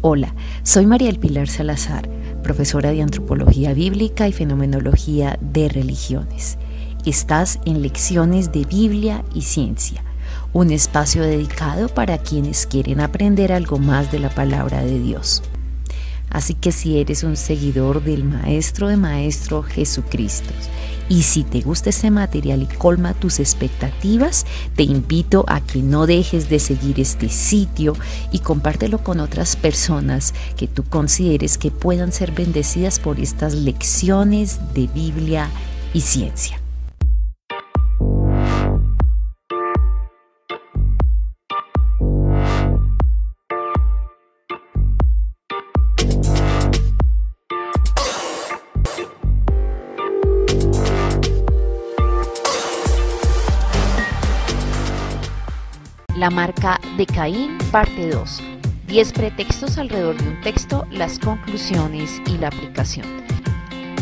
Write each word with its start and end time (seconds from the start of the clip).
Hola, 0.00 0.34
soy 0.62 0.86
María 0.86 1.10
El 1.10 1.18
Pilar 1.18 1.48
Salazar, 1.48 2.08
profesora 2.42 2.92
de 2.92 3.02
Antropología 3.02 3.74
Bíblica 3.74 4.28
y 4.28 4.32
Fenomenología 4.32 5.38
de 5.40 5.68
Religiones. 5.68 6.56
Estás 7.04 7.58
en 7.66 7.82
Lecciones 7.82 8.52
de 8.52 8.64
Biblia 8.64 9.24
y 9.34 9.42
Ciencia, 9.42 10.02
un 10.52 10.70
espacio 10.70 11.22
dedicado 11.22 11.88
para 11.88 12.18
quienes 12.18 12.66
quieren 12.66 13.00
aprender 13.00 13.52
algo 13.52 13.78
más 13.78 14.10
de 14.10 14.20
la 14.20 14.30
palabra 14.30 14.82
de 14.82 14.98
Dios. 14.98 15.42
Así 16.30 16.54
que 16.54 16.72
si 16.72 16.98
eres 16.98 17.22
un 17.24 17.36
seguidor 17.36 18.02
del 18.02 18.24
Maestro 18.24 18.88
de 18.88 18.96
Maestro 18.96 19.62
Jesucristo 19.62 20.54
y 21.08 21.22
si 21.22 21.44
te 21.44 21.60
gusta 21.60 21.90
este 21.90 22.10
material 22.10 22.62
y 22.62 22.66
colma 22.66 23.14
tus 23.14 23.40
expectativas, 23.40 24.46
te 24.76 24.82
invito 24.82 25.44
a 25.48 25.60
que 25.60 25.80
no 25.80 26.06
dejes 26.06 26.48
de 26.48 26.58
seguir 26.58 27.00
este 27.00 27.28
sitio 27.28 27.94
y 28.32 28.40
compártelo 28.40 28.98
con 28.98 29.20
otras 29.20 29.56
personas 29.56 30.34
que 30.56 30.66
tú 30.68 30.84
consideres 30.84 31.58
que 31.58 31.70
puedan 31.70 32.12
ser 32.12 32.32
bendecidas 32.32 32.98
por 32.98 33.20
estas 33.20 33.54
lecciones 33.54 34.58
de 34.74 34.86
Biblia 34.88 35.48
y 35.94 36.02
ciencia. 36.02 36.60
La 56.18 56.30
marca 56.30 56.80
de 56.96 57.06
Caín, 57.06 57.58
parte 57.70 58.10
2. 58.10 58.42
10 58.88 59.12
pretextos 59.12 59.78
alrededor 59.78 60.20
de 60.20 60.28
un 60.28 60.40
texto, 60.40 60.84
las 60.90 61.16
conclusiones 61.20 62.20
y 62.26 62.38
la 62.38 62.48
aplicación. 62.48 63.06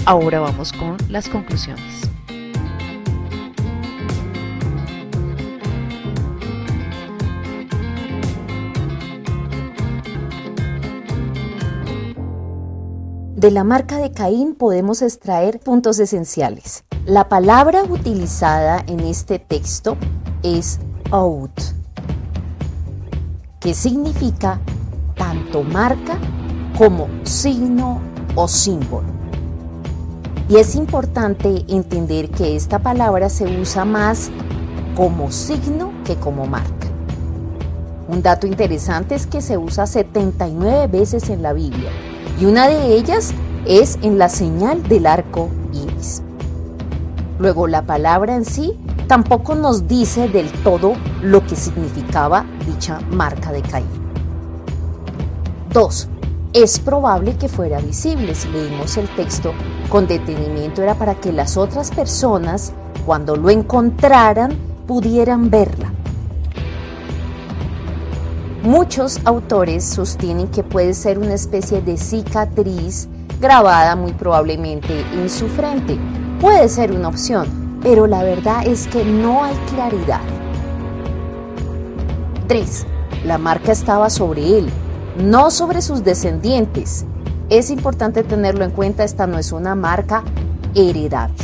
Ahora 0.06 0.41
vamos 0.41 0.73
con 0.73 0.97
las 1.11 1.28
conclusiones. 1.28 2.08
De 13.34 13.51
la 13.51 13.62
marca 13.62 13.98
de 13.98 14.12
Caín 14.12 14.55
podemos 14.55 15.03
extraer 15.03 15.61
puntos 15.61 15.98
esenciales. 15.98 16.84
La 17.05 17.28
palabra 17.28 17.83
utilizada 17.83 18.83
en 18.89 19.01
este 19.01 19.39
texto 19.39 19.98
es 20.42 20.80
out 21.11 21.76
que 23.67 23.75
significa 23.75 24.61
tanto 25.17 25.64
marca 25.64 26.17
como 26.78 27.09
signo 27.25 27.98
o 28.36 28.47
símbolo. 28.47 29.08
Y 30.48 30.58
es 30.58 30.77
importante 30.77 31.64
entender 31.67 32.31
que 32.31 32.55
esta 32.55 32.78
palabra 32.78 33.28
se 33.28 33.61
usa 33.61 33.84
más 33.84 34.31
como 34.95 35.33
signo 35.33 35.91
que 36.05 36.14
como 36.14 36.47
marca. 36.47 36.86
Un 38.06 38.23
dato 38.23 38.47
interesante 38.47 39.17
es 39.17 39.27
que 39.27 39.42
se 39.42 39.58
usa 39.58 39.89
79 39.89 40.86
veces 40.86 41.28
en 41.28 41.42
la 41.42 41.53
Biblia 41.53 41.91
y 42.41 42.45
una 42.45 42.69
de 42.69 42.95
ellas 42.95 43.33
es 43.67 43.98
en 44.03 44.17
la 44.17 44.28
señal 44.28 44.84
del 44.84 45.06
arco 45.06 45.48
iris. 45.73 46.23
Luego 47.41 47.67
la 47.67 47.83
palabra 47.83 48.36
en 48.36 48.45
sí 48.45 48.78
tampoco 49.07 49.55
nos 49.55 49.87
dice 49.87 50.29
del 50.29 50.51
todo 50.62 50.95
lo 51.23 51.45
que 51.47 51.57
significaba 51.57 52.45
dicha 52.67 53.01
marca 53.11 53.53
de 53.53 53.63
Caín. 53.63 53.86
2. 55.73 56.08
Es 56.53 56.79
probable 56.79 57.36
que 57.36 57.48
fuera 57.48 57.80
visible 57.80 58.35
si 58.35 58.48
leímos 58.48 58.97
el 58.97 59.08
texto 59.11 59.53
con 59.91 60.07
detenimiento 60.07 60.83
era 60.83 60.95
para 60.95 61.14
que 61.14 61.33
las 61.33 61.57
otras 61.57 61.91
personas, 61.91 62.73
cuando 63.05 63.36
lo 63.36 63.51
encontraran, 63.51 64.57
pudieran 64.86 65.51
verla. 65.51 65.92
Muchos 68.63 69.20
autores 69.25 69.85
sostienen 69.85 70.48
que 70.48 70.64
puede 70.64 70.95
ser 70.95 71.19
una 71.19 71.35
especie 71.35 71.83
de 71.83 71.97
cicatriz 71.97 73.09
grabada 73.41 73.95
muy 73.95 74.13
probablemente 74.13 75.05
en 75.13 75.29
su 75.29 75.47
frente. 75.48 75.98
Puede 76.41 76.69
ser 76.69 76.91
una 76.91 77.09
opción, 77.09 77.66
pero 77.86 78.08
la 78.08 78.24
verdad 78.24 78.67
es 78.67 78.89
que 78.89 79.05
no 79.05 79.45
hay 79.45 79.55
claridad. 79.73 80.20
3. 82.48 82.85
La 83.24 83.39
marca 83.39 83.70
estaba 83.70 84.11
sobre 84.11 84.58
él, 84.58 84.69
no 85.23 85.52
sobre 85.52 85.80
sus 85.83 86.02
descendientes. 86.02 87.05
Es 87.48 87.70
importante 87.70 88.24
tenerlo 88.24 88.64
en 88.64 88.73
cuenta, 88.73 89.05
esta 89.05 89.29
no 89.29 89.39
es 89.39 89.52
una 89.52 89.77
marca 89.77 90.24
heredable. 90.74 91.36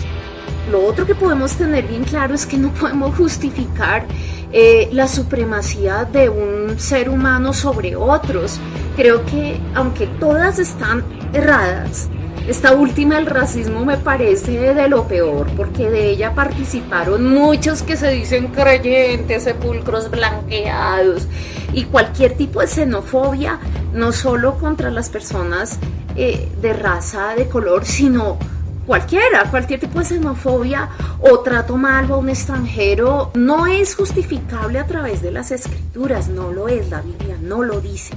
Lo 0.69 0.85
otro 0.85 1.07
que 1.07 1.15
podemos 1.15 1.53
tener 1.53 1.87
bien 1.87 2.03
claro 2.03 2.35
es 2.35 2.45
que 2.45 2.59
no 2.59 2.71
podemos 2.71 3.15
justificar 3.15 4.05
eh, 4.51 4.89
la 4.91 5.07
supremacía 5.07 6.07
de 6.07 6.29
un 6.29 6.81
ser 6.81 7.09
humano 7.09 7.53
sobre 7.53 7.95
otros. 7.95 8.59
Creo 8.97 9.25
que 9.27 9.61
aunque 9.77 10.09
todas 10.09 10.59
están 10.59 11.05
erradas, 11.33 12.09
esta 12.47 12.73
última, 12.73 13.19
el 13.19 13.27
racismo, 13.27 13.85
me 13.85 13.97
parece 13.99 14.75
de 14.75 14.89
lo 14.89 15.07
peor, 15.07 15.47
porque 15.57 15.91
de 15.91 16.11
ella 16.11 16.35
participaron 16.35 17.33
muchos 17.33 17.83
que 17.83 17.97
se 17.97 18.11
dicen 18.11 18.49
creyentes, 18.49 19.45
sepulcros 19.45 20.11
blanqueados 20.11 21.29
y 21.73 21.85
cualquier 21.85 22.37
tipo 22.37 22.61
de 22.61 22.67
xenofobia, 22.67 23.61
no 23.95 24.13
solo 24.13 24.59
contra 24.59 24.91
las 24.91 25.09
personas 25.09 25.79
eh, 26.17 26.49
de 26.61 26.73
raza, 26.73 27.35
de 27.37 27.49
color, 27.49 27.85
sino 27.85 28.39
cualquiera, 28.87 29.45
cualquier 29.51 29.79
tipo 29.79 30.01
de 30.01 30.05
xenofobia 30.05 30.89
o 31.21 31.39
trato 31.41 31.77
mal 31.77 32.11
a 32.11 32.17
un 32.17 32.29
extranjero 32.29 33.31
no 33.35 33.69
es 33.69 33.95
justificable 33.95 34.81
a 34.81 34.87
través 34.87 35.23
de 35.23 35.31
las 35.31 35.53
escrituras, 35.53 36.29
no 36.29 36.51
lo 36.51 36.67
es, 36.69 36.91
la 36.91 37.03
Biblia 37.03 37.37
no 37.41 37.63
lo 37.63 37.81
dice 37.81 38.15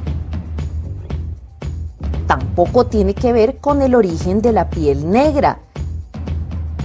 tampoco 2.27 2.85
tiene 2.85 3.13
que 3.13 3.33
ver 3.33 3.57
con 3.57 3.81
el 3.81 3.95
origen 3.95 4.41
de 4.41 4.51
la 4.51 4.69
piel 4.69 5.09
negra. 5.09 5.59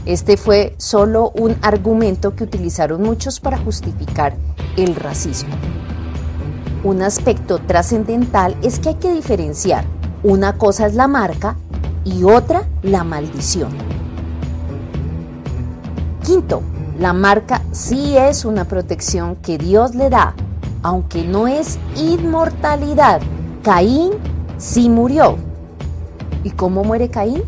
Este 0.07 0.37
fue 0.37 0.75
solo 0.79 1.31
un 1.31 1.57
argumento 1.63 2.35
que 2.35 2.45
utilizaron 2.45 3.03
muchos 3.03 3.39
para 3.41 3.59
justificar 3.59 4.35
el 4.77 4.95
racismo. 4.95 5.55
Un 6.83 7.03
aspecto 7.03 7.59
trascendental 7.59 8.57
es 8.63 8.79
que 8.79 8.91
hay 8.91 8.95
que 8.95 9.13
diferenciar. 9.13 9.85
Una 10.23 10.57
cosa 10.57 10.87
es 10.87 10.95
la 10.95 11.09
marca 11.09 11.57
y 12.05 12.25
otra 12.25 12.67
la 12.83 13.05
maldición. 13.05 13.71
Quinto, 16.25 16.63
la 16.99 17.13
marca 17.13 17.63
sí 17.73 18.17
es 18.17 18.45
una 18.45 18.65
protección 18.65 19.37
que 19.37 19.59
Dios 19.59 19.95
le 19.95 20.11
da, 20.11 20.35
aunque 20.83 21.25
no 21.25 21.47
es 21.49 21.79
inmortalidad. 21.97 23.21
Caín 23.63 24.13
sí 24.61 24.91
murió. 24.91 25.37
¿Y 26.45 26.51
cómo 26.51 26.85
muere 26.85 27.09
Caín? 27.09 27.43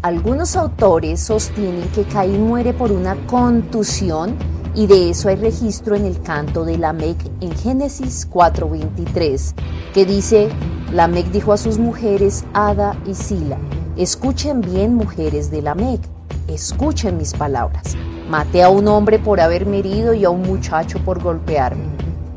Algunos 0.00 0.56
autores 0.56 1.20
sostienen 1.20 1.88
que 1.90 2.04
Caín 2.04 2.48
muere 2.48 2.72
por 2.72 2.90
una 2.90 3.14
contusión 3.26 4.34
y 4.74 4.86
de 4.86 5.10
eso 5.10 5.28
hay 5.28 5.36
registro 5.36 5.94
en 5.94 6.06
el 6.06 6.20
canto 6.22 6.64
de 6.64 6.78
Lamec 6.78 7.16
en 7.40 7.52
Génesis 7.52 8.26
4:23, 8.30 9.54
que 9.92 10.06
dice, 10.06 10.48
Lamec 10.92 11.26
dijo 11.30 11.52
a 11.52 11.58
sus 11.58 11.78
mujeres 11.78 12.44
Ada 12.54 12.96
y 13.06 13.14
Sila, 13.14 13.58
escuchen 13.96 14.60
bien 14.60 14.94
mujeres 14.94 15.50
de 15.50 15.62
Lamec, 15.62 16.00
escuchen 16.46 17.18
mis 17.18 17.34
palabras. 17.34 17.96
Maté 18.30 18.62
a 18.62 18.68
un 18.68 18.88
hombre 18.88 19.18
por 19.18 19.40
haberme 19.40 19.78
herido 19.78 20.14
y 20.14 20.24
a 20.24 20.30
un 20.30 20.42
muchacho 20.42 20.98
por 21.04 21.22
golpearme. 21.22 21.84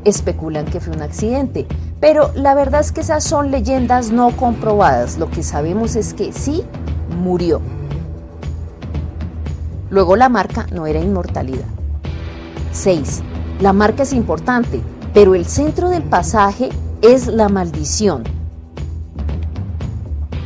Especulan 0.04 0.64
que 0.64 0.80
fue 0.80 0.94
un 0.94 1.02
accidente, 1.02 1.66
pero 2.02 2.32
la 2.34 2.56
verdad 2.56 2.80
es 2.80 2.90
que 2.90 3.02
esas 3.02 3.22
son 3.22 3.52
leyendas 3.52 4.10
no 4.10 4.32
comprobadas. 4.36 5.18
Lo 5.18 5.30
que 5.30 5.44
sabemos 5.44 5.94
es 5.94 6.14
que 6.14 6.32
sí 6.32 6.64
murió. 7.16 7.62
Luego 9.88 10.16
la 10.16 10.28
marca 10.28 10.66
no 10.72 10.88
era 10.88 10.98
inmortalidad. 10.98 11.68
6. 12.72 13.22
La 13.60 13.72
marca 13.72 14.02
es 14.02 14.12
importante, 14.12 14.80
pero 15.14 15.36
el 15.36 15.46
centro 15.46 15.90
del 15.90 16.02
pasaje 16.02 16.70
es 17.02 17.28
la 17.28 17.48
maldición. 17.48 18.24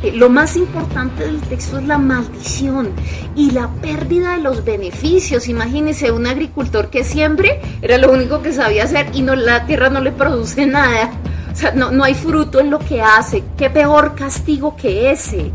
Eh, 0.03 0.11
lo 0.11 0.29
más 0.29 0.57
importante 0.57 1.25
del 1.25 1.41
texto 1.41 1.79
es 1.79 1.87
la 1.87 1.97
maldición 1.97 2.91
y 3.35 3.49
la 3.49 3.67
pérdida 3.81 4.33
de 4.33 4.43
los 4.43 4.63
beneficios. 4.63 5.47
Imagínese 5.47 6.11
un 6.11 6.27
agricultor 6.27 6.91
que 6.91 7.03
siempre 7.03 7.59
era 7.81 7.97
lo 7.97 8.11
único 8.11 8.43
que 8.43 8.53
sabía 8.53 8.83
hacer 8.83 9.07
y 9.13 9.23
no, 9.23 9.35
la 9.35 9.65
tierra 9.65 9.89
no 9.89 10.01
le 10.01 10.11
produce 10.11 10.65
nada. 10.67 11.09
Sea, 11.57 11.71
no, 11.71 12.03
hay 12.03 12.13
fruto 12.13 12.59
en 12.59 12.69
lo 12.69 12.77
que 12.77 13.01
hace. 13.01 13.43
¿Qué 13.57 13.71
peor 13.71 14.13
castigo 14.13 14.75
que 14.75 15.09
ese? 15.09 15.51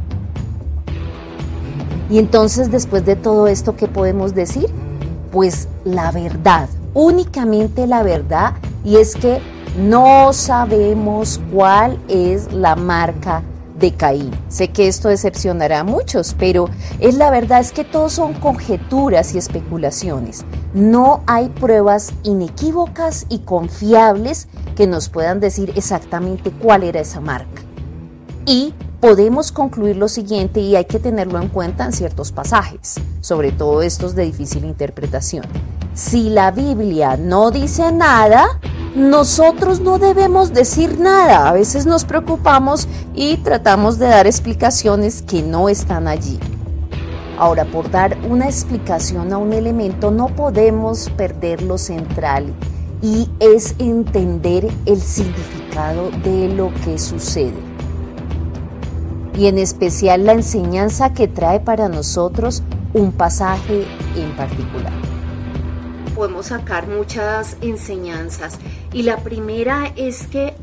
Y 2.10 2.18
entonces 2.18 2.72
después 2.72 3.06
de 3.06 3.14
todo 3.14 3.46
esto, 3.46 3.76
¿qué 3.76 3.86
podemos 3.86 4.34
decir? 4.34 4.66
Pues 5.30 5.68
la 5.84 6.10
verdad, 6.10 6.68
únicamente 6.92 7.86
la 7.86 8.02
verdad, 8.02 8.54
y 8.84 8.96
es 8.96 9.14
que 9.14 9.38
no 9.78 10.32
sabemos 10.32 11.40
cuál 11.52 12.00
es 12.08 12.52
la 12.52 12.74
marca 12.74 13.44
de 13.82 13.92
Caín. 13.92 14.30
Sé 14.48 14.68
que 14.68 14.88
esto 14.88 15.08
decepcionará 15.08 15.80
a 15.80 15.84
muchos, 15.84 16.34
pero 16.38 16.70
es 17.00 17.16
la 17.16 17.30
verdad 17.30 17.60
es 17.60 17.72
que 17.72 17.84
todos 17.84 18.12
son 18.12 18.32
conjeturas 18.32 19.34
y 19.34 19.38
especulaciones. 19.38 20.46
No 20.72 21.22
hay 21.26 21.48
pruebas 21.48 22.12
inequívocas 22.22 23.26
y 23.28 23.40
confiables 23.40 24.48
que 24.76 24.86
nos 24.86 25.10
puedan 25.10 25.40
decir 25.40 25.72
exactamente 25.76 26.52
cuál 26.52 26.84
era 26.84 27.00
esa 27.00 27.20
marca. 27.20 27.62
Y 28.46 28.72
podemos 29.00 29.50
concluir 29.50 29.96
lo 29.96 30.06
siguiente 30.06 30.60
y 30.60 30.76
hay 30.76 30.84
que 30.84 31.00
tenerlo 31.00 31.42
en 31.42 31.48
cuenta 31.48 31.84
en 31.84 31.92
ciertos 31.92 32.30
pasajes, 32.30 33.00
sobre 33.20 33.50
todo 33.50 33.82
estos 33.82 34.14
de 34.14 34.24
difícil 34.24 34.64
interpretación. 34.64 35.44
Si 35.92 36.30
la 36.30 36.52
Biblia 36.52 37.16
no 37.16 37.50
dice 37.50 37.90
nada, 37.90 38.60
nosotros 38.94 39.80
no 39.80 39.98
debemos 39.98 40.52
decir 40.52 40.98
nada. 40.98 41.48
A 41.48 41.52
veces 41.52 41.86
nos 41.86 42.04
preocupamos 42.04 42.88
y 43.14 43.38
tratamos 43.38 43.98
de 43.98 44.06
dar 44.06 44.26
explicaciones 44.26 45.22
que 45.22 45.42
no 45.42 45.68
están 45.68 46.08
allí. 46.08 46.38
Ahora, 47.38 47.64
por 47.64 47.90
dar 47.90 48.16
una 48.28 48.46
explicación 48.46 49.32
a 49.32 49.38
un 49.38 49.52
elemento 49.52 50.10
no 50.10 50.28
podemos 50.28 51.08
perder 51.16 51.62
lo 51.62 51.78
central 51.78 52.52
y 53.00 53.28
es 53.40 53.74
entender 53.78 54.68
el 54.86 55.00
significado 55.00 56.10
de 56.22 56.48
lo 56.48 56.70
que 56.84 56.98
sucede. 56.98 57.72
Y 59.36 59.46
en 59.46 59.58
especial 59.58 60.26
la 60.26 60.34
enseñanza 60.34 61.14
que 61.14 61.26
trae 61.26 61.60
para 61.60 61.88
nosotros 61.88 62.62
un 62.92 63.10
pasaje 63.10 63.86
en 64.14 64.36
particular 64.36 65.01
podemos 66.22 66.46
sacar 66.46 66.86
muchas 66.86 67.56
enseñanzas 67.62 68.56
y 68.92 69.02
la 69.02 69.24
primera 69.24 69.92
es 69.96 70.28
que 70.28 70.54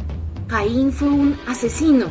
Caín 0.47 0.93
fue 0.93 1.09
un 1.09 1.37
asesino. 1.49 2.05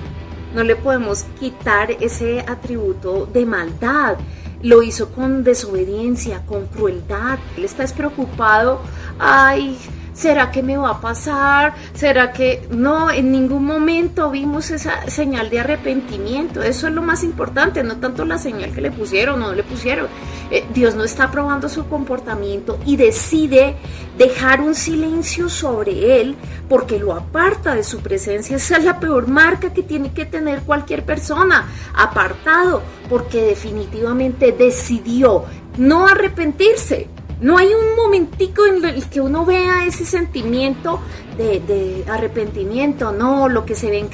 No 0.54 0.62
le 0.64 0.76
podemos 0.76 1.24
quitar 1.40 1.92
ese 1.92 2.40
atributo 2.40 3.24
de 3.24 3.46
maldad. 3.46 4.18
Lo 4.60 4.82
hizo 4.82 5.12
con 5.12 5.44
desobediencia, 5.44 6.44
con 6.44 6.66
crueldad. 6.66 7.38
Él 7.56 7.64
está 7.64 7.86
preocupado. 7.86 8.82
Ay, 9.18 9.78
¿Será 10.18 10.50
que 10.50 10.64
me 10.64 10.76
va 10.76 10.90
a 10.90 11.00
pasar? 11.00 11.74
¿Será 11.94 12.32
que 12.32 12.66
no? 12.70 13.08
En 13.08 13.30
ningún 13.30 13.64
momento 13.64 14.32
vimos 14.32 14.68
esa 14.72 15.08
señal 15.08 15.48
de 15.48 15.60
arrepentimiento. 15.60 16.60
Eso 16.60 16.88
es 16.88 16.92
lo 16.92 17.02
más 17.02 17.22
importante, 17.22 17.84
no 17.84 17.98
tanto 17.98 18.24
la 18.24 18.36
señal 18.36 18.72
que 18.72 18.80
le 18.80 18.90
pusieron 18.90 19.40
o 19.40 19.46
no 19.46 19.54
le 19.54 19.62
pusieron. 19.62 20.08
Eh, 20.50 20.64
Dios 20.74 20.96
no 20.96 21.04
está 21.04 21.30
probando 21.30 21.68
su 21.68 21.86
comportamiento 21.86 22.80
y 22.84 22.96
decide 22.96 23.76
dejar 24.16 24.60
un 24.60 24.74
silencio 24.74 25.48
sobre 25.48 26.20
él 26.20 26.34
porque 26.68 26.98
lo 26.98 27.12
aparta 27.12 27.76
de 27.76 27.84
su 27.84 28.00
presencia. 28.00 28.56
Esa 28.56 28.78
es 28.78 28.84
la 28.84 28.98
peor 28.98 29.28
marca 29.28 29.72
que 29.72 29.84
tiene 29.84 30.12
que 30.12 30.26
tener 30.26 30.62
cualquier 30.62 31.04
persona, 31.04 31.68
apartado, 31.94 32.82
porque 33.08 33.42
definitivamente 33.42 34.50
decidió 34.50 35.44
no 35.76 36.08
arrepentirse. 36.08 37.06
No 37.40 37.56
hay 37.56 37.68
un 37.68 37.96
momentico 37.96 38.66
en 38.66 38.84
el 38.84 39.08
que 39.08 39.20
uno 39.20 39.44
vea 39.44 39.86
ese 39.86 40.04
sentimiento 40.04 41.00
de, 41.36 42.04
arrepentimiento, 42.08 43.12
no, 43.12 43.48
lo 43.48 43.64
que 43.64 43.76
se 43.76 43.90
ve 43.90 43.98
en 43.98 44.08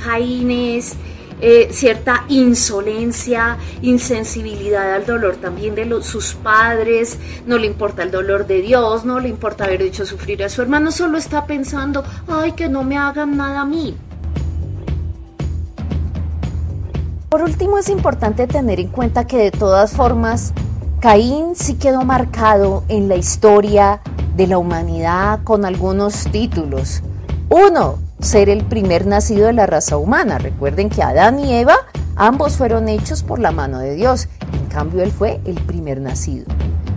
eh, 1.41 1.69
cierta 1.73 2.25
insolencia, 2.29 3.59
insensibilidad 3.82 4.94
al 4.94 5.06
dolor 5.06 5.37
también 5.37 5.75
de 5.75 5.85
los, 5.87 6.06
sus 6.06 6.35
padres, 6.35 7.19
no 7.47 7.59
le 7.59 7.67
importa 7.67 8.03
el 8.03 8.11
dolor 8.11 8.47
de 8.47 8.61
Dios, 8.61 9.05
no 9.05 9.21
le 9.21 9.31
importa 9.31 9.65
haber 9.65 9.82
hecho 9.82 10.06
sufrir 10.06 10.44
a 10.44 10.49
su 10.49 10.62
hermano, 10.62 10.93
solo 10.93 11.19
está 11.19 11.47
pensando, 11.47 12.05
ay, 12.29 12.53
que 12.53 12.69
no 12.69 12.85
me 12.85 12.99
hagan 12.99 13.37
nada 13.37 13.62
a 13.62 13.65
mí. 13.65 13.97
Por 17.31 17.43
último, 17.43 17.79
es 17.79 17.88
importante 17.88 18.47
tener 18.47 18.79
en 18.79 18.88
cuenta 18.88 19.27
que 19.27 19.38
de 19.38 19.50
todas 19.50 19.93
formas, 19.93 20.53
Caín 21.05 21.55
sí 21.55 21.75
quedó 21.75 22.03
marcado 22.03 22.83
en 22.89 23.11
la 23.11 23.17
historia 23.17 24.01
de 24.37 24.47
la 24.47 24.56
humanidad 24.56 25.41
con 25.45 25.67
algunos 25.67 26.25
títulos. 26.33 27.03
Uno, 27.51 27.99
ser 28.21 28.49
el 28.49 28.65
primer 28.65 29.06
nacido 29.06 29.49
de 29.49 29.53
la 29.53 29.67
raza 29.67 29.99
humana. 29.99 30.39
Recuerden 30.39 30.89
que 30.89 31.03
Adán 31.03 31.39
y 31.41 31.53
Eva 31.53 31.77
ambos 32.17 32.56
fueron 32.56 32.89
hechos 32.89 33.23
por 33.23 33.39
la 33.39 33.51
mano 33.51 33.81
de 33.81 33.97
Dios. 33.97 34.29
En 34.55 34.65
cambio, 34.71 35.03
él 35.03 35.12
fue 35.12 35.43
el 35.45 35.56
primer 35.56 36.01
nacido. 36.01 36.47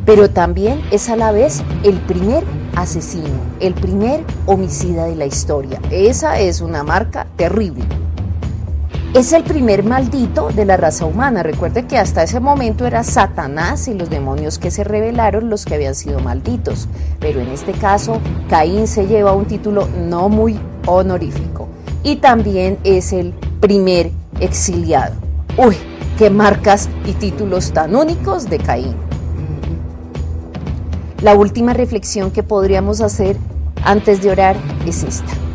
Pero 0.06 0.30
también 0.30 0.82
es 0.90 1.10
a 1.10 1.18
la 1.18 1.34
vez 1.34 1.62
el 1.84 2.00
primer 2.00 2.46
asesino, 2.78 3.42
el 3.60 3.74
primer 3.74 4.24
homicida 4.46 5.04
de 5.04 5.18
la 5.18 5.26
historia. 5.26 5.82
Esa 5.92 6.40
es 6.40 6.62
una 6.62 6.82
marca 6.82 7.28
terrible 7.36 7.84
es 9.14 9.34
el 9.34 9.44
primer 9.44 9.84
maldito 9.84 10.50
de 10.50 10.66
la 10.66 10.78
raza 10.78 11.06
humana. 11.06 11.42
Recuerde 11.42 11.86
que 11.88 11.98
hasta 11.98 12.24
ese 12.24 12.40
momento 12.40 12.86
era 12.86 13.04
Satanás 13.04 13.88
y 13.88 13.94
los 13.94 14.10
demonios 14.10 14.60
que 14.60 14.72
se 14.72 14.84
rebelaron 14.84 15.50
los 15.50 15.66
que 15.66 15.76
habían 15.76 15.96
sido 15.96 16.20
malditos. 16.20 16.88
Pero 17.20 17.40
en 17.40 17.48
este 17.50 17.72
caso, 17.72 18.20
Caín 18.50 18.88
se 18.88 19.08
lleva 19.08 19.34
un 19.34 19.46
título 19.46 19.88
no 19.88 20.30
muy 20.30 20.60
honorífico. 20.86 21.68
Y 22.04 22.18
también 22.18 22.78
es 22.84 23.14
el 23.14 23.34
primer 23.60 24.12
exiliado. 24.40 25.16
Uy, 25.58 25.76
qué 26.18 26.30
marcas 26.30 26.90
y 27.06 27.14
títulos 27.14 27.72
tan 27.72 27.96
únicos 27.96 28.50
de 28.50 28.60
Caín. 28.60 28.96
La 31.22 31.34
última 31.34 31.74
reflexión 31.74 32.30
que 32.30 32.44
podríamos 32.44 33.02
hacer 33.02 33.38
antes 33.84 34.22
de 34.22 34.30
orar 34.30 34.56
es 34.86 35.04
esta. 35.04 35.47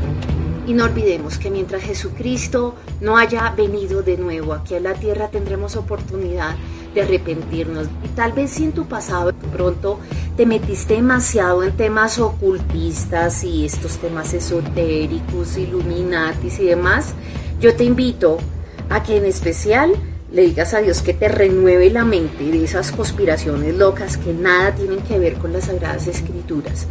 Y 0.66 0.74
no 0.74 0.84
olvidemos 0.84 1.38
que 1.38 1.50
mientras 1.50 1.82
Jesucristo 1.82 2.74
no 3.00 3.16
haya 3.16 3.50
venido 3.50 4.02
de 4.02 4.16
nuevo 4.16 4.52
aquí 4.54 4.74
a 4.74 4.80
la 4.80 4.94
tierra 4.94 5.28
tendremos 5.28 5.74
oportunidad 5.74 6.54
de 6.94 7.02
arrepentirnos. 7.02 7.88
Y 8.04 8.08
tal 8.08 8.32
vez 8.32 8.52
si 8.52 8.64
en 8.64 8.72
tu 8.72 8.86
pasado 8.86 9.32
pronto 9.52 9.98
te 10.36 10.46
metiste 10.46 10.94
demasiado 10.94 11.64
en 11.64 11.72
temas 11.76 12.18
ocultistas 12.18 13.42
y 13.42 13.64
estos 13.64 13.98
temas 13.98 14.34
esotéricos, 14.34 15.56
iluminatis 15.56 16.60
y 16.60 16.66
demás, 16.66 17.14
yo 17.60 17.74
te 17.74 17.84
invito 17.84 18.38
a 18.88 19.02
que 19.02 19.16
en 19.16 19.24
especial 19.24 19.92
le 20.30 20.42
digas 20.42 20.74
a 20.74 20.78
Dios 20.78 21.02
que 21.02 21.12
te 21.12 21.28
renueve 21.28 21.90
la 21.90 22.04
mente 22.04 22.44
de 22.44 22.64
esas 22.64 22.92
conspiraciones 22.92 23.76
locas 23.76 24.16
que 24.16 24.32
nada 24.32 24.74
tienen 24.74 25.00
que 25.00 25.18
ver 25.18 25.34
con 25.34 25.52
las 25.52 25.64
sagradas 25.64 26.06
escrituras 26.06 26.86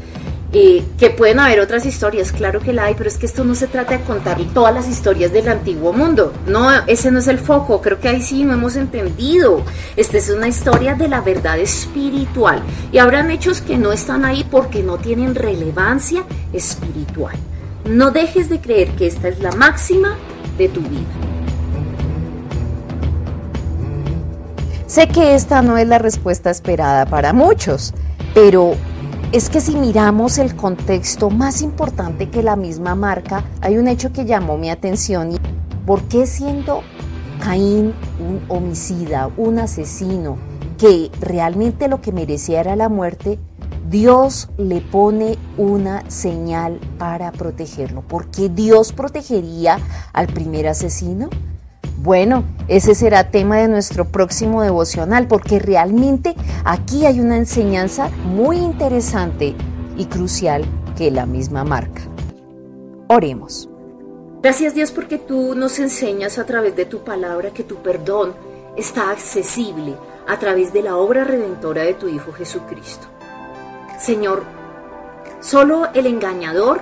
que 0.52 1.14
pueden 1.18 1.40
haber 1.40 1.62
otras 1.62 1.86
historias, 1.86 2.34
claro 2.34 2.60
que 2.60 2.74
la 2.74 2.86
hay, 2.86 2.96
pero 2.96 3.10
es 3.10 3.18
que 3.18 3.26
esto 3.26 3.46
no 3.46 3.56
se 3.56 3.68
trata 3.68 3.98
de 3.98 4.04
contar 4.04 4.38
todas 4.54 4.74
las 4.74 4.90
historias 4.90 5.32
del 5.32 5.48
antiguo 5.48 5.94
mundo. 5.94 6.34
No, 6.46 6.70
ese 6.88 7.10
no 7.10 7.20
es 7.20 7.28
el 7.28 7.40
foco, 7.40 7.82
creo 7.82 8.00
que 8.02 8.10
ahí 8.10 8.22
sí 8.22 8.44
no 8.44 8.54
hemos 8.54 8.76
entendido. 8.76 9.64
Esta 9.96 10.18
es 10.18 10.30
una 10.30 10.50
historia 10.50 10.96
de 10.96 11.08
la 11.08 11.22
verdad 11.22 11.58
espiritual 11.58 12.62
y 12.92 12.98
habrán 12.98 13.32
hechos 13.32 13.62
que 13.62 13.78
no 13.78 13.94
están 13.94 14.26
ahí 14.26 14.46
porque 14.50 14.84
no 14.84 14.98
tienen 14.98 15.36
relevancia 15.36 16.26
espiritual. 16.52 17.36
No 17.86 18.12
dejes 18.12 18.50
de 18.50 18.60
creer 18.60 18.90
que 18.96 19.08
esta 19.08 19.30
es 19.30 19.40
la 19.40 19.52
máxima 19.54 20.18
de 20.58 20.68
tu 20.68 20.82
vida. 20.82 21.08
Sé 24.86 25.08
que 25.08 25.36
esta 25.36 25.62
no 25.62 25.78
es 25.78 25.88
la 25.88 26.00
respuesta 26.00 26.50
esperada 26.50 27.06
para 27.06 27.32
muchos, 27.32 27.94
pero 28.34 28.76
es 29.32 29.50
que 29.50 29.62
si 29.62 29.78
miramos 29.78 30.38
el 30.40 30.58
contexto 30.58 31.30
más 31.30 31.62
importante 31.62 32.30
que 32.30 32.44
la 32.44 32.58
misma 32.58 32.96
marca, 32.96 33.46
hay 33.62 33.78
un 33.78 33.88
hecho 33.88 34.12
que 34.12 34.26
llamó 34.26 34.58
mi 34.58 34.70
atención. 34.70 35.38
¿Por 35.86 36.04
qué 36.04 36.28
siendo 36.28 36.82
Caín 37.40 37.94
un 38.20 38.42
homicida, 38.50 39.30
un 39.38 39.60
asesino, 39.60 40.38
que 40.78 41.10
realmente 41.22 41.88
lo 41.88 42.02
que 42.02 42.12
merecía 42.12 42.60
era 42.60 42.76
la 42.76 42.90
muerte, 42.90 43.40
Dios 43.90 44.50
le 44.58 44.82
pone 44.82 45.38
una 45.58 46.04
señal 46.10 46.82
para 46.98 47.32
protegerlo? 47.32 48.02
¿Por 48.02 48.32
qué 48.32 48.50
Dios 48.50 48.92
protegería 48.92 49.80
al 50.12 50.28
primer 50.28 50.68
asesino? 50.68 51.30
Bueno, 52.04 52.46
ese 52.68 52.96
será 52.96 53.30
tema 53.30 53.58
de 53.58 53.68
nuestro 53.68 54.06
próximo 54.06 54.64
devocional 54.64 55.28
porque 55.28 55.60
realmente 55.60 56.34
aquí 56.66 57.06
hay 57.06 57.20
una 57.20 57.38
enseñanza 57.38 58.10
muy 58.26 58.58
interesante 58.58 59.54
y 59.96 60.06
crucial 60.06 60.66
que 60.98 61.12
la 61.12 61.28
misma 61.28 61.64
marca. 61.64 62.02
Oremos. 63.08 63.70
Gracias 64.42 64.74
Dios 64.74 64.92
porque 64.92 65.20
tú 65.20 65.54
nos 65.54 65.78
enseñas 65.78 66.40
a 66.40 66.46
través 66.48 66.76
de 66.76 66.86
tu 66.86 67.04
palabra 67.04 67.52
que 67.52 67.64
tu 67.64 67.76
perdón 67.84 68.34
está 68.76 69.12
accesible 69.12 69.94
a 70.28 70.40
través 70.40 70.74
de 70.74 70.82
la 70.82 70.98
obra 70.98 71.24
redentora 71.24 71.84
de 71.84 71.94
tu 71.94 72.08
Hijo 72.08 72.34
Jesucristo. 72.34 73.06
Señor, 74.00 74.42
solo 75.40 75.88
el 75.94 76.08
engañador 76.08 76.82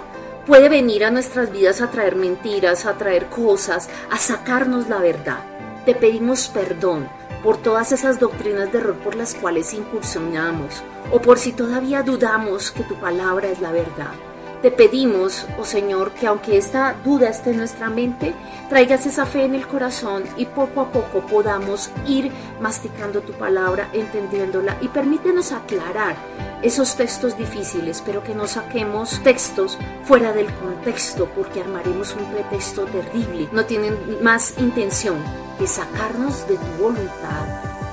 puede 0.50 0.68
venir 0.68 1.06
a 1.06 1.12
nuestras 1.12 1.52
vidas 1.52 1.80
a 1.80 1.92
traer 1.92 2.16
mentiras, 2.16 2.88
a 2.88 2.98
traer 2.98 3.28
cosas, 3.28 3.88
a 4.10 4.18
sacarnos 4.18 4.90
la 4.90 4.98
verdad. 4.98 5.44
Te 5.86 5.94
pedimos 5.94 6.48
perdón 6.48 7.08
por 7.44 7.58
todas 7.58 7.92
esas 7.92 8.20
doctrinas 8.20 8.72
de 8.72 8.80
error 8.80 8.96
por 8.96 9.14
las 9.14 9.36
cuales 9.36 9.76
incursionamos, 9.76 10.82
o 11.12 11.22
por 11.22 11.38
si 11.38 11.52
todavía 11.52 12.02
dudamos 12.02 12.72
que 12.72 12.82
tu 12.82 12.96
palabra 12.96 13.48
es 13.48 13.62
la 13.62 13.72
verdad. 13.72 14.12
Te 14.62 14.72
pedimos, 14.72 15.46
oh 15.58 15.64
Señor, 15.64 16.12
que 16.12 16.28
aunque 16.28 16.58
esta 16.58 16.94
duda 17.06 17.30
esté 17.30 17.52
en 17.52 17.58
nuestra 17.58 17.90
mente, 17.90 18.34
traigas 18.68 19.06
esa 19.06 19.26
fe 19.26 19.46
en 19.46 19.56
el 19.56 19.66
corazón 19.66 20.24
y 20.36 20.46
poco 20.48 20.82
a 20.82 20.92
poco 20.92 21.22
podamos 21.22 21.90
ir 22.06 22.30
masticando 22.60 23.22
tu 23.22 23.32
palabra, 23.32 23.90
entendiéndola 23.94 24.76
y 24.82 24.90
permítenos 24.90 25.54
aclarar 25.54 26.18
esos 26.62 26.98
textos 26.98 27.38
difíciles, 27.38 28.04
pero 28.06 28.22
que 28.22 28.36
no 28.36 28.48
saquemos 28.48 29.24
textos 29.24 29.78
fuera 30.04 30.34
del 30.34 30.54
contexto 30.56 31.30
porque 31.34 31.62
armaremos 31.62 32.14
un 32.16 32.26
pretexto 32.26 32.84
terrible. 32.84 33.48
No 33.54 33.64
tienen 33.64 33.96
más 34.22 34.56
intención 34.58 35.24
que 35.58 35.68
sacarnos 35.68 36.46
de 36.50 36.58
tu 36.58 36.84
voluntad, 36.84 37.48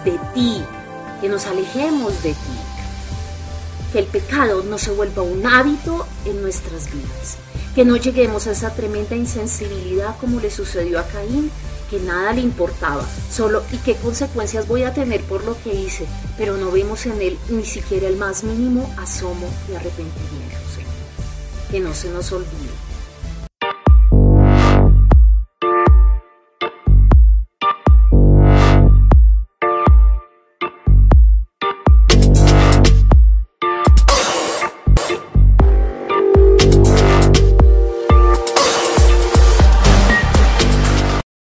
de 0.05 0.19
ti, 0.35 0.65
que 1.21 1.29
nos 1.29 1.47
alejemos 1.47 2.25
de 2.25 2.31
ti 2.31 2.76
que 3.97 4.01
el 4.01 4.09
pecado 4.09 4.63
no 4.63 4.77
se 4.77 4.91
vuelva 4.91 5.23
un 5.23 5.47
hábito 5.47 6.07
en 6.27 6.43
nuestras 6.43 6.93
vidas, 6.93 7.39
que 7.75 7.87
no 7.87 7.97
lleguemos 7.97 8.47
a 8.47 8.51
esa 8.51 8.75
tremenda 8.75 9.17
insensibilidad 9.17 10.19
como 10.21 10.39
le 10.39 10.51
sucedió 10.51 11.01
a 11.01 11.07
Caín, 11.07 11.51
que 11.89 11.99
nada 12.01 12.35
le 12.35 12.43
importaba, 12.43 13.07
solo 13.31 13.63
y 13.73 13.79
qué 13.79 13.95
consecuencias 13.95 14.69
voy 14.69 14.83
a 14.83 14.93
tener 14.93 15.23
por 15.23 15.47
lo 15.47 15.57
que 15.63 15.73
hice, 15.73 16.05
pero 16.37 16.59
no 16.59 16.71
vemos 16.71 17.07
en 17.07 17.23
él 17.23 17.39
ni 17.49 17.65
siquiera 17.65 18.07
el 18.07 18.19
más 18.19 18.45
mínimo 18.45 18.95
asomo 18.99 19.49
de 19.67 19.79
arrepentimiento. 19.79 20.59
Que 21.71 21.81
no 21.81 21.95
se 21.95 22.11
nos 22.11 22.31
olvide 22.33 22.96